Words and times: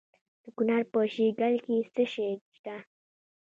د 0.43 0.45
کونړ 0.57 0.81
په 0.91 0.99
شیګل 1.13 1.55
کې 1.65 1.77
څه 1.93 2.03
شی 2.13 2.29
شته؟ 2.55 2.75